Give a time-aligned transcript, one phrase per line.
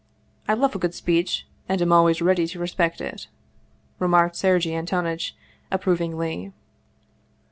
[0.47, 3.27] I love a good speech, and am always ready to respect it,"
[3.99, 5.35] remarked Sergei Antonitch
[5.69, 6.53] approvingly.